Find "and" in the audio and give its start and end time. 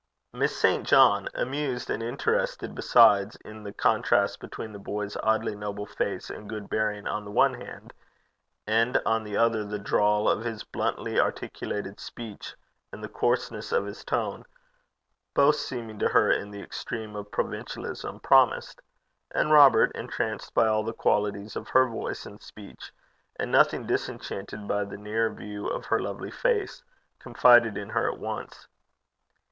1.91-2.01, 6.31-6.49, 8.65-8.97, 12.91-13.03, 19.29-19.51, 22.25-22.41, 23.35-23.51